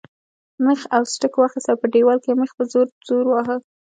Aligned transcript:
مېخ 0.63 0.81
او 0.95 1.01
سټک 1.13 1.33
واخیست 1.37 1.67
او 1.69 1.77
په 1.81 1.87
دیوال 1.93 2.17
کې 2.23 2.29
یې 2.31 2.37
مېخ 2.41 2.51
په 2.57 2.63
زور 2.71 2.87
زور 3.07 3.25
واهه. 3.29 3.55